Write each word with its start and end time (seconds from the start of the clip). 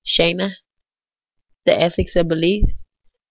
177 0.17 0.55
THE 1.65 1.79
ETHICS 1.79 2.15
OF 2.15 2.27
BELIEF} 2.27 2.71